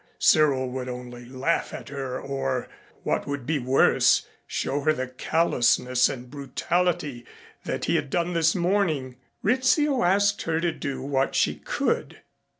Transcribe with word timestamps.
Cyril 0.17 0.67
would 0.71 0.89
only 0.89 1.25
laugh 1.25 1.75
at 1.75 1.89
her 1.89 2.19
or, 2.19 2.67
what 3.03 3.27
would 3.27 3.45
be 3.45 3.59
worse, 3.59 4.25
show 4.47 4.79
her 4.81 4.93
the 4.93 5.05
callousness 5.05 6.09
and 6.09 6.27
brutality 6.27 7.23
that 7.65 7.85
he 7.85 7.97
had 7.97 8.09
done 8.09 8.33
this 8.33 8.55
morning. 8.55 9.17
Rizzio 9.43 10.03
asked 10.03 10.41
her 10.41 10.59
to 10.59 10.71
do 10.71 11.03
what 11.03 11.35
she 11.35 11.53
could. 11.57 12.21